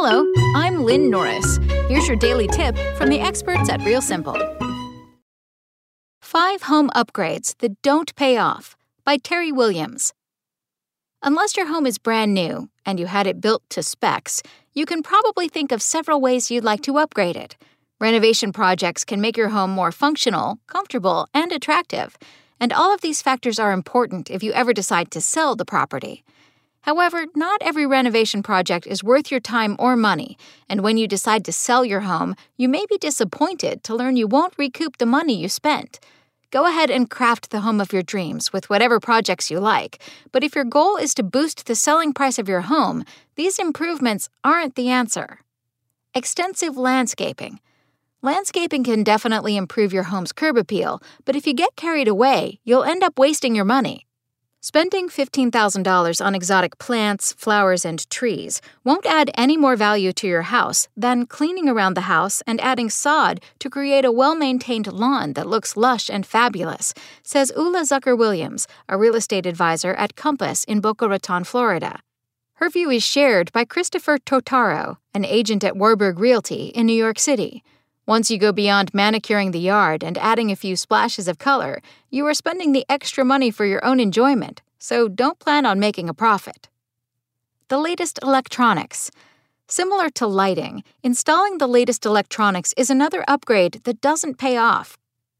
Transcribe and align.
Hello, 0.00 0.32
I'm 0.54 0.84
Lynn 0.84 1.10
Norris. 1.10 1.58
Here's 1.88 2.06
your 2.06 2.16
daily 2.16 2.46
tip 2.46 2.78
from 2.96 3.08
the 3.08 3.18
experts 3.18 3.68
at 3.68 3.82
Real 3.82 4.00
Simple. 4.00 4.36
Five 6.22 6.62
Home 6.62 6.88
Upgrades 6.90 7.58
That 7.58 7.82
Don't 7.82 8.14
Pay 8.14 8.36
Off 8.36 8.76
by 9.04 9.16
Terry 9.16 9.50
Williams. 9.50 10.12
Unless 11.20 11.56
your 11.56 11.66
home 11.66 11.84
is 11.84 11.98
brand 11.98 12.32
new 12.32 12.68
and 12.86 13.00
you 13.00 13.06
had 13.06 13.26
it 13.26 13.40
built 13.40 13.64
to 13.70 13.82
specs, 13.82 14.40
you 14.72 14.86
can 14.86 15.02
probably 15.02 15.48
think 15.48 15.72
of 15.72 15.82
several 15.82 16.20
ways 16.20 16.48
you'd 16.48 16.62
like 16.62 16.82
to 16.82 16.98
upgrade 16.98 17.34
it. 17.34 17.56
Renovation 18.00 18.52
projects 18.52 19.04
can 19.04 19.20
make 19.20 19.36
your 19.36 19.48
home 19.48 19.72
more 19.72 19.90
functional, 19.90 20.60
comfortable, 20.68 21.26
and 21.34 21.50
attractive, 21.50 22.16
and 22.60 22.72
all 22.72 22.94
of 22.94 23.00
these 23.00 23.20
factors 23.20 23.58
are 23.58 23.72
important 23.72 24.30
if 24.30 24.44
you 24.44 24.52
ever 24.52 24.72
decide 24.72 25.10
to 25.10 25.20
sell 25.20 25.56
the 25.56 25.64
property. 25.64 26.22
However, 26.88 27.26
not 27.34 27.60
every 27.62 27.84
renovation 27.84 28.42
project 28.42 28.86
is 28.86 29.04
worth 29.04 29.30
your 29.30 29.40
time 29.40 29.76
or 29.78 29.94
money, 29.94 30.38
and 30.70 30.80
when 30.80 30.96
you 30.96 31.06
decide 31.06 31.44
to 31.44 31.52
sell 31.52 31.84
your 31.84 32.00
home, 32.00 32.34
you 32.56 32.66
may 32.66 32.86
be 32.88 32.96
disappointed 32.96 33.84
to 33.84 33.94
learn 33.94 34.16
you 34.16 34.26
won't 34.26 34.54
recoup 34.56 34.96
the 34.96 35.04
money 35.04 35.34
you 35.34 35.50
spent. 35.50 36.00
Go 36.50 36.64
ahead 36.66 36.90
and 36.90 37.10
craft 37.10 37.50
the 37.50 37.60
home 37.60 37.78
of 37.82 37.92
your 37.92 38.02
dreams 38.02 38.54
with 38.54 38.70
whatever 38.70 39.00
projects 39.00 39.50
you 39.50 39.60
like, 39.60 39.98
but 40.32 40.42
if 40.42 40.54
your 40.54 40.64
goal 40.64 40.96
is 40.96 41.12
to 41.16 41.22
boost 41.22 41.66
the 41.66 41.74
selling 41.74 42.14
price 42.14 42.38
of 42.38 42.48
your 42.48 42.62
home, 42.62 43.04
these 43.34 43.58
improvements 43.58 44.30
aren't 44.42 44.74
the 44.74 44.88
answer. 44.88 45.40
Extensive 46.14 46.78
landscaping. 46.78 47.60
Landscaping 48.22 48.82
can 48.82 49.02
definitely 49.02 49.58
improve 49.58 49.92
your 49.92 50.04
home's 50.04 50.32
curb 50.32 50.56
appeal, 50.56 51.02
but 51.26 51.36
if 51.36 51.46
you 51.46 51.52
get 51.52 51.76
carried 51.76 52.08
away, 52.08 52.60
you'll 52.64 52.82
end 52.82 53.02
up 53.02 53.18
wasting 53.18 53.54
your 53.54 53.66
money. 53.66 54.06
Spending 54.60 55.08
$15,000 55.08 56.24
on 56.24 56.34
exotic 56.34 56.78
plants, 56.78 57.32
flowers, 57.32 57.84
and 57.84 58.10
trees 58.10 58.60
won't 58.82 59.06
add 59.06 59.30
any 59.34 59.56
more 59.56 59.76
value 59.76 60.12
to 60.14 60.26
your 60.26 60.42
house 60.42 60.88
than 60.96 61.26
cleaning 61.26 61.68
around 61.68 61.94
the 61.94 62.10
house 62.10 62.42
and 62.44 62.60
adding 62.60 62.90
sod 62.90 63.40
to 63.60 63.70
create 63.70 64.04
a 64.04 64.10
well 64.10 64.34
maintained 64.34 64.92
lawn 64.92 65.34
that 65.34 65.46
looks 65.46 65.76
lush 65.76 66.10
and 66.10 66.26
fabulous, 66.26 66.92
says 67.22 67.52
Ula 67.56 67.82
Zucker 67.82 68.18
Williams, 68.18 68.66
a 68.88 68.98
real 68.98 69.14
estate 69.14 69.46
advisor 69.46 69.94
at 69.94 70.16
Compass 70.16 70.64
in 70.64 70.80
Boca 70.80 71.08
Raton, 71.08 71.44
Florida. 71.44 72.00
Her 72.54 72.68
view 72.68 72.90
is 72.90 73.04
shared 73.04 73.52
by 73.52 73.64
Christopher 73.64 74.18
Totaro, 74.18 74.96
an 75.14 75.24
agent 75.24 75.62
at 75.62 75.76
Warburg 75.76 76.18
Realty 76.18 76.72
in 76.74 76.86
New 76.86 76.98
York 76.98 77.20
City. 77.20 77.62
Once 78.08 78.30
you 78.30 78.38
go 78.38 78.52
beyond 78.52 78.94
manicuring 78.94 79.50
the 79.50 79.60
yard 79.60 80.02
and 80.02 80.16
adding 80.16 80.50
a 80.50 80.56
few 80.56 80.74
splashes 80.74 81.28
of 81.28 81.36
color, 81.36 81.82
you 82.08 82.26
are 82.26 82.32
spending 82.32 82.72
the 82.72 82.86
extra 82.88 83.22
money 83.22 83.50
for 83.50 83.66
your 83.66 83.84
own 83.84 84.00
enjoyment, 84.00 84.62
so 84.78 85.08
don't 85.08 85.38
plan 85.38 85.66
on 85.66 85.78
making 85.78 86.08
a 86.08 86.14
profit. 86.14 86.70
The 87.68 87.76
latest 87.76 88.18
electronics. 88.22 89.10
Similar 89.66 90.08
to 90.14 90.26
lighting, 90.26 90.84
installing 91.02 91.58
the 91.58 91.66
latest 91.66 92.06
electronics 92.06 92.72
is 92.78 92.88
another 92.88 93.26
upgrade 93.28 93.82
that 93.84 94.00
doesn't 94.00 94.38
pay 94.38 94.56
off. 94.56 94.96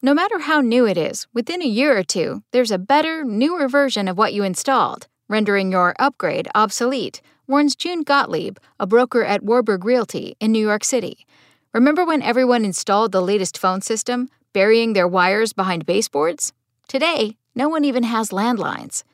No 0.00 0.14
matter 0.14 0.38
how 0.38 0.60
new 0.60 0.86
it 0.86 0.96
is, 0.96 1.26
within 1.34 1.62
a 1.62 1.74
year 1.80 1.98
or 1.98 2.04
two, 2.04 2.44
there's 2.52 2.70
a 2.70 2.78
better, 2.78 3.24
newer 3.24 3.66
version 3.66 4.06
of 4.06 4.16
what 4.16 4.34
you 4.34 4.44
installed, 4.44 5.08
rendering 5.26 5.72
your 5.72 5.96
upgrade 5.98 6.46
obsolete, 6.54 7.22
warns 7.48 7.74
June 7.74 8.04
Gottlieb, 8.04 8.58
a 8.78 8.86
broker 8.86 9.24
at 9.24 9.42
Warburg 9.42 9.84
Realty 9.84 10.36
in 10.38 10.52
New 10.52 10.64
York 10.64 10.84
City. 10.84 11.26
Remember 11.74 12.04
when 12.04 12.20
everyone 12.20 12.66
installed 12.66 13.12
the 13.12 13.22
latest 13.22 13.56
phone 13.56 13.80
system, 13.80 14.28
burying 14.52 14.92
their 14.92 15.08
wires 15.08 15.54
behind 15.54 15.86
baseboards? 15.86 16.52
Today, 16.86 17.38
no 17.54 17.66
one 17.66 17.82
even 17.82 18.02
has 18.02 18.28
landlines. 18.28 19.04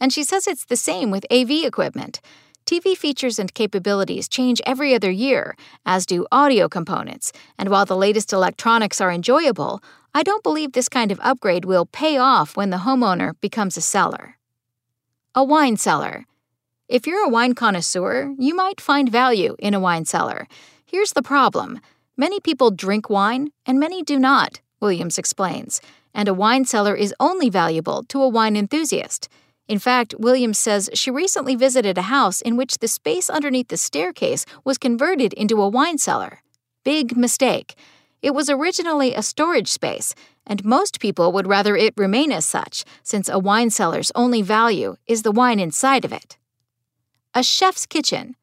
And 0.00 0.12
she 0.12 0.24
says 0.24 0.48
it's 0.48 0.64
the 0.64 0.76
same 0.76 1.12
with 1.12 1.24
AV 1.30 1.64
equipment. 1.64 2.20
TV 2.66 2.96
features 2.96 3.38
and 3.38 3.54
capabilities 3.54 4.28
change 4.28 4.60
every 4.66 4.92
other 4.92 5.12
year, 5.12 5.54
as 5.86 6.04
do 6.04 6.26
audio 6.32 6.68
components, 6.68 7.32
and 7.56 7.68
while 7.68 7.86
the 7.86 7.96
latest 7.96 8.32
electronics 8.32 9.00
are 9.00 9.12
enjoyable, 9.12 9.80
I 10.12 10.24
don't 10.24 10.42
believe 10.42 10.72
this 10.72 10.88
kind 10.88 11.12
of 11.12 11.20
upgrade 11.22 11.64
will 11.64 11.86
pay 11.86 12.18
off 12.18 12.56
when 12.56 12.70
the 12.70 12.78
homeowner 12.78 13.34
becomes 13.40 13.76
a 13.76 13.80
seller. 13.80 14.36
A 15.36 15.44
wine 15.44 15.76
cellar. 15.76 16.26
If 16.88 17.06
you're 17.06 17.24
a 17.24 17.28
wine 17.28 17.54
connoisseur, 17.54 18.34
you 18.36 18.56
might 18.56 18.80
find 18.80 19.08
value 19.08 19.54
in 19.60 19.74
a 19.74 19.80
wine 19.80 20.06
cellar. 20.06 20.48
Here's 20.84 21.12
the 21.12 21.22
problem 21.22 21.80
Many 22.20 22.38
people 22.38 22.70
drink 22.70 23.08
wine, 23.08 23.50
and 23.64 23.80
many 23.80 24.02
do 24.02 24.18
not, 24.18 24.60
Williams 24.78 25.16
explains, 25.16 25.80
and 26.12 26.28
a 26.28 26.34
wine 26.34 26.66
cellar 26.66 26.94
is 26.94 27.14
only 27.18 27.48
valuable 27.48 28.02
to 28.08 28.20
a 28.20 28.28
wine 28.28 28.58
enthusiast. 28.58 29.30
In 29.68 29.78
fact, 29.78 30.14
Williams 30.18 30.58
says 30.58 30.90
she 30.92 31.10
recently 31.10 31.56
visited 31.56 31.96
a 31.96 32.12
house 32.12 32.42
in 32.42 32.58
which 32.58 32.76
the 32.76 32.88
space 32.88 33.30
underneath 33.30 33.68
the 33.68 33.78
staircase 33.78 34.44
was 34.66 34.76
converted 34.76 35.32
into 35.32 35.62
a 35.62 35.68
wine 35.70 35.96
cellar. 35.96 36.42
Big 36.84 37.16
mistake. 37.16 37.74
It 38.20 38.34
was 38.34 38.50
originally 38.50 39.14
a 39.14 39.22
storage 39.22 39.68
space, 39.68 40.14
and 40.46 40.62
most 40.62 41.00
people 41.00 41.32
would 41.32 41.46
rather 41.46 41.74
it 41.74 41.94
remain 41.96 42.32
as 42.32 42.44
such, 42.44 42.84
since 43.02 43.30
a 43.30 43.38
wine 43.38 43.70
cellar's 43.70 44.12
only 44.14 44.42
value 44.42 44.96
is 45.06 45.22
the 45.22 45.32
wine 45.32 45.58
inside 45.58 46.04
of 46.04 46.12
it. 46.12 46.36
A 47.32 47.42
chef's 47.42 47.86
kitchen. 47.86 48.36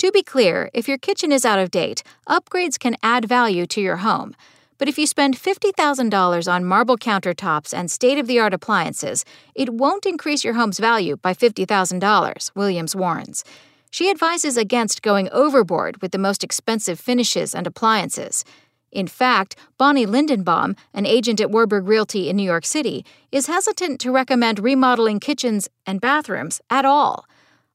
To 0.00 0.10
be 0.10 0.22
clear, 0.22 0.70
if 0.72 0.88
your 0.88 0.96
kitchen 0.96 1.30
is 1.30 1.44
out 1.44 1.58
of 1.58 1.70
date, 1.70 2.02
upgrades 2.26 2.78
can 2.78 2.96
add 3.02 3.26
value 3.26 3.66
to 3.66 3.82
your 3.82 3.98
home. 3.98 4.34
But 4.78 4.88
if 4.88 4.96
you 4.98 5.06
spend 5.06 5.36
$50,000 5.36 6.50
on 6.50 6.64
marble 6.64 6.96
countertops 6.96 7.74
and 7.74 7.90
state 7.90 8.16
of 8.16 8.26
the 8.26 8.40
art 8.40 8.54
appliances, 8.54 9.26
it 9.54 9.74
won't 9.74 10.06
increase 10.06 10.42
your 10.42 10.54
home's 10.54 10.78
value 10.78 11.18
by 11.18 11.34
$50,000, 11.34 12.50
Williams 12.54 12.96
warns. 12.96 13.44
She 13.90 14.08
advises 14.08 14.56
against 14.56 15.02
going 15.02 15.28
overboard 15.32 16.00
with 16.00 16.12
the 16.12 16.18
most 16.18 16.42
expensive 16.42 16.98
finishes 16.98 17.54
and 17.54 17.66
appliances. 17.66 18.42
In 18.90 19.06
fact, 19.06 19.54
Bonnie 19.76 20.06
Lindenbaum, 20.06 20.78
an 20.94 21.04
agent 21.04 21.42
at 21.42 21.50
Warburg 21.50 21.86
Realty 21.86 22.30
in 22.30 22.36
New 22.36 22.42
York 22.42 22.64
City, 22.64 23.04
is 23.30 23.48
hesitant 23.48 24.00
to 24.00 24.10
recommend 24.10 24.60
remodeling 24.60 25.20
kitchens 25.20 25.68
and 25.84 26.00
bathrooms 26.00 26.62
at 26.70 26.86
all. 26.86 27.26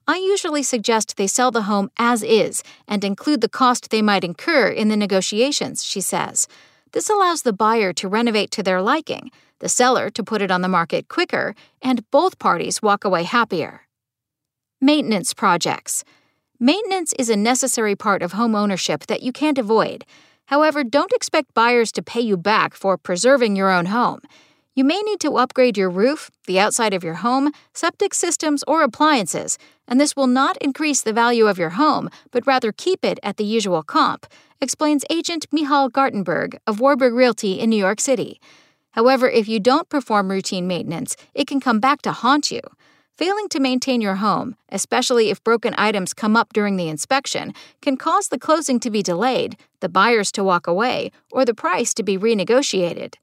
I 0.07 0.17
usually 0.17 0.61
suggest 0.61 1.17
they 1.17 1.27
sell 1.27 1.49
the 1.49 1.63
home 1.63 1.89
as 1.97 2.21
is 2.21 2.61
and 2.87 3.03
include 3.03 3.41
the 3.41 3.49
cost 3.49 3.89
they 3.89 4.03
might 4.03 4.23
incur 4.23 4.67
in 4.67 4.89
the 4.89 4.97
negotiations, 4.97 5.83
she 5.83 5.99
says. 5.99 6.47
This 6.91 7.09
allows 7.09 7.41
the 7.41 7.53
buyer 7.53 7.91
to 7.93 8.07
renovate 8.07 8.51
to 8.51 8.63
their 8.63 8.81
liking, 8.81 9.31
the 9.59 9.69
seller 9.69 10.09
to 10.11 10.23
put 10.23 10.41
it 10.41 10.51
on 10.51 10.61
the 10.61 10.67
market 10.67 11.07
quicker, 11.07 11.55
and 11.81 12.09
both 12.11 12.37
parties 12.37 12.81
walk 12.81 13.03
away 13.03 13.23
happier. 13.23 13.81
Maintenance 14.79 15.33
projects. 15.33 16.03
Maintenance 16.59 17.13
is 17.17 17.29
a 17.29 17.35
necessary 17.35 17.95
part 17.95 18.21
of 18.21 18.33
home 18.33 18.53
ownership 18.53 19.07
that 19.07 19.23
you 19.23 19.31
can't 19.31 19.57
avoid. 19.57 20.05
However, 20.45 20.83
don't 20.83 21.13
expect 21.13 21.55
buyers 21.55 21.91
to 21.93 22.03
pay 22.03 22.21
you 22.21 22.37
back 22.37 22.75
for 22.75 22.97
preserving 22.97 23.55
your 23.55 23.71
own 23.71 23.87
home. 23.87 24.19
You 24.77 24.83
may 24.83 25.01
need 25.03 25.21
to 25.21 25.37
upgrade 25.37 25.77
your 25.77 25.89
roof, 25.89 26.29
the 26.47 26.59
outside 26.59 26.93
of 26.93 27.01
your 27.01 27.13
home, 27.15 27.53
septic 27.73 28.13
systems, 28.13 28.61
or 28.67 28.83
appliances, 28.83 29.57
and 29.87 30.01
this 30.01 30.17
will 30.17 30.27
not 30.27 30.57
increase 30.57 31.01
the 31.01 31.13
value 31.13 31.47
of 31.47 31.57
your 31.57 31.71
home, 31.71 32.09
but 32.31 32.45
rather 32.45 32.73
keep 32.73 33.05
it 33.05 33.17
at 33.23 33.37
the 33.37 33.45
usual 33.45 33.83
comp, 33.83 34.25
explains 34.59 35.05
agent 35.09 35.45
Michal 35.49 35.89
Gartenberg 35.89 36.57
of 36.67 36.81
Warburg 36.81 37.13
Realty 37.13 37.57
in 37.57 37.69
New 37.69 37.77
York 37.77 38.01
City. 38.01 38.41
However, 38.91 39.29
if 39.29 39.47
you 39.47 39.61
don't 39.61 39.87
perform 39.87 40.29
routine 40.29 40.67
maintenance, 40.67 41.15
it 41.33 41.47
can 41.47 41.61
come 41.61 41.79
back 41.79 42.01
to 42.01 42.11
haunt 42.11 42.51
you. 42.51 42.59
Failing 43.15 43.47
to 43.47 43.61
maintain 43.61 44.01
your 44.01 44.15
home, 44.15 44.57
especially 44.67 45.29
if 45.29 45.41
broken 45.41 45.73
items 45.77 46.13
come 46.13 46.35
up 46.35 46.51
during 46.51 46.75
the 46.75 46.89
inspection, 46.89 47.53
can 47.81 47.95
cause 47.95 48.27
the 48.27 48.37
closing 48.37 48.81
to 48.81 48.91
be 48.91 49.01
delayed, 49.01 49.55
the 49.79 49.87
buyers 49.87 50.33
to 50.33 50.43
walk 50.43 50.67
away, 50.67 51.13
or 51.31 51.45
the 51.45 51.53
price 51.53 51.93
to 51.93 52.03
be 52.03 52.17
renegotiated. 52.17 53.13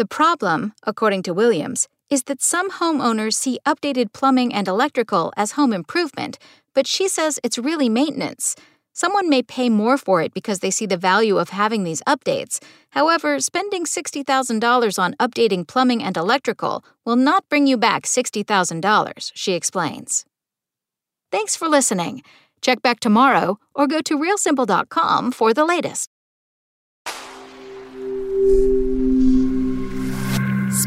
The 0.00 0.06
problem, 0.06 0.72
according 0.84 1.24
to 1.24 1.34
Williams, 1.34 1.86
is 2.08 2.22
that 2.22 2.40
some 2.40 2.70
homeowners 2.70 3.34
see 3.34 3.58
updated 3.66 4.14
plumbing 4.14 4.50
and 4.50 4.66
electrical 4.66 5.30
as 5.36 5.52
home 5.52 5.74
improvement, 5.74 6.38
but 6.72 6.86
she 6.86 7.06
says 7.06 7.38
it's 7.44 7.58
really 7.58 7.90
maintenance. 7.90 8.56
Someone 8.94 9.28
may 9.28 9.42
pay 9.42 9.68
more 9.68 9.98
for 9.98 10.22
it 10.22 10.32
because 10.32 10.60
they 10.60 10.70
see 10.70 10.86
the 10.86 10.96
value 10.96 11.36
of 11.36 11.50
having 11.50 11.84
these 11.84 12.00
updates. 12.08 12.60
However, 12.96 13.40
spending 13.40 13.84
$60,000 13.84 14.98
on 14.98 15.14
updating 15.20 15.68
plumbing 15.68 16.02
and 16.02 16.16
electrical 16.16 16.82
will 17.04 17.16
not 17.16 17.46
bring 17.50 17.66
you 17.66 17.76
back 17.76 18.04
$60,000, 18.04 19.32
she 19.34 19.52
explains. 19.52 20.24
Thanks 21.30 21.56
for 21.56 21.68
listening. 21.68 22.22
Check 22.62 22.80
back 22.80 23.00
tomorrow 23.00 23.58
or 23.74 23.86
go 23.86 24.00
to 24.00 24.16
realsimple.com 24.16 25.32
for 25.32 25.52
the 25.52 25.66
latest. 25.66 26.08